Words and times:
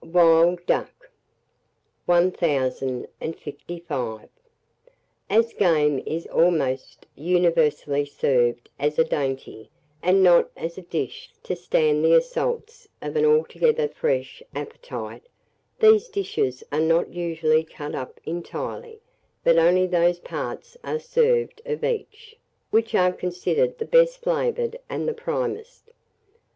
WILD 0.03 0.65
DUCK. 0.65 1.11
[Illustration: 2.07 2.07
WILD 2.07 2.33
DUCK.] 2.33 3.11
1055. 3.19 4.29
As 5.29 5.53
game 5.53 6.01
is 6.07 6.25
almost 6.25 7.05
universally 7.15 8.05
served 8.07 8.67
as 8.79 8.97
a 8.97 9.03
dainty, 9.03 9.69
and 10.01 10.23
not 10.23 10.49
as 10.57 10.79
a 10.79 10.81
dish 10.81 11.31
to 11.43 11.55
stand 11.55 12.03
the 12.03 12.15
assaults 12.15 12.87
of 12.99 13.15
an 13.15 13.25
altogether 13.25 13.87
fresh 13.87 14.41
appetite, 14.55 15.27
these 15.79 16.07
dishes 16.07 16.63
are 16.71 16.79
not 16.81 17.13
usually 17.13 17.63
cut 17.63 17.93
up 17.93 18.19
entirely, 18.25 18.99
but 19.43 19.59
only 19.59 19.85
those 19.85 20.17
parts 20.21 20.75
are 20.83 20.97
served 20.97 21.61
of 21.63 21.83
each, 21.83 22.35
which 22.71 22.95
are 22.95 23.11
considered 23.13 23.77
the 23.77 23.85
best 23.85 24.17
flavoured 24.23 24.79
and 24.89 25.07
the 25.07 25.13
primest. 25.13 25.91